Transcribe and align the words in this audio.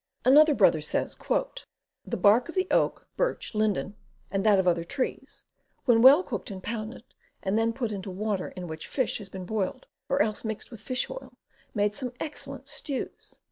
Another 0.25 0.55
brother 0.55 0.81
says: 0.81 1.15
"The 2.07 2.17
bark 2.17 2.49
of 2.49 2.55
the 2.55 2.65
oak, 2.71 3.07
birch, 3.17 3.53
Hnden, 3.53 3.93
and 4.31 4.43
that 4.43 4.57
of 4.57 4.67
other 4.67 4.83
trees, 4.83 5.45
when 5.85 6.01
well 6.01 6.23
cooked 6.23 6.49
and 6.49 6.63
pounded, 6.63 7.03
and 7.43 7.55
then 7.55 7.71
put 7.71 7.91
into 7.91 8.09
the 8.09 8.15
water 8.15 8.47
in 8.47 8.65
which 8.65 8.87
fish 8.87 9.19
had 9.19 9.29
been 9.29 9.45
boiled, 9.45 9.85
or 10.09 10.19
else 10.19 10.43
mixed 10.43 10.71
with 10.71 10.81
fish 10.81 11.07
oil, 11.07 11.33
made 11.75 11.93
some 11.93 12.13
excellent 12.19 12.67
stews." 12.67 13.39